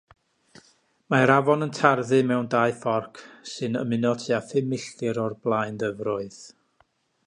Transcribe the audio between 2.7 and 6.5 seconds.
fforc, sy'n ymuno tua phum milltir o'r blaenddyfroedd.